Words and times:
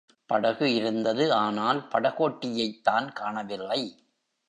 படகு 0.25 0.73
இருந்தது 0.73 1.33
ஆனால், 1.33 1.87
படகோட்டியைத் 1.91 2.83
தான் 2.83 3.11
காணவில்லை. 3.11 3.81